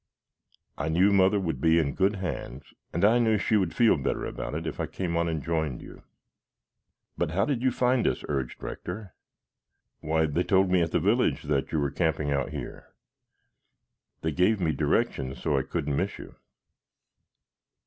I 0.79 0.89
knew 0.89 1.13
Mother 1.13 1.39
would 1.39 1.61
be 1.61 1.77
in 1.77 1.93
good 1.93 2.15
hands 2.15 2.73
and 2.91 3.05
I 3.05 3.19
knew 3.19 3.37
she 3.37 3.55
would 3.55 3.75
feel 3.75 3.97
better 3.97 4.25
about 4.25 4.55
it 4.55 4.65
if 4.65 4.79
I 4.79 4.87
came 4.87 5.15
on 5.15 5.27
and 5.29 5.43
joined 5.43 5.83
you." 5.83 6.01
"But 7.19 7.29
how 7.29 7.45
did 7.45 7.61
you 7.61 7.69
find 7.69 8.07
us?" 8.07 8.23
urged 8.27 8.63
Rector. 8.63 9.13
"Why, 9.99 10.25
they 10.25 10.41
told 10.41 10.71
me, 10.71 10.81
at 10.81 10.91
the 10.91 10.99
village, 10.99 11.43
that 11.43 11.71
you 11.71 11.79
were 11.79 11.91
camping 11.91 12.31
out 12.31 12.49
here. 12.49 12.91
They 14.21 14.31
gave 14.31 14.59
me 14.59 14.71
directions 14.71 15.39
so 15.39 15.55
I 15.55 15.61
couldn't 15.61 15.95
miss 15.95 16.17
you." 16.17 16.33